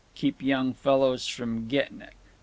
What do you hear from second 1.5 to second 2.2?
getting it!